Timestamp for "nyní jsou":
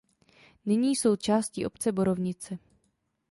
0.65-1.15